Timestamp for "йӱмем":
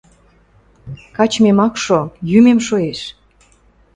2.29-2.59